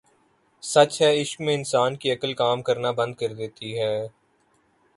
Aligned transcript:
سچ 0.63 1.01
ہے 1.01 1.09
عشق 1.21 1.41
میں 1.41 1.53
انسان 1.55 1.95
کی 1.97 2.11
عقل 2.11 2.33
کام 2.41 2.61
کرنا 2.67 2.91
بند 2.99 3.13
کر 3.19 3.33
دیتی 3.35 3.77
ہے 3.79 3.93